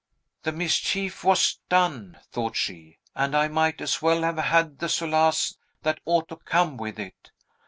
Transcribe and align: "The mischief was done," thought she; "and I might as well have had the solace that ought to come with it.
"The 0.41 0.51
mischief 0.51 1.23
was 1.23 1.59
done," 1.69 2.17
thought 2.31 2.55
she; 2.55 2.97
"and 3.13 3.37
I 3.37 3.47
might 3.47 3.81
as 3.81 4.01
well 4.01 4.23
have 4.23 4.39
had 4.39 4.79
the 4.79 4.89
solace 4.89 5.59
that 5.83 5.99
ought 6.05 6.27
to 6.29 6.37
come 6.37 6.75
with 6.75 6.97
it. 6.97 7.29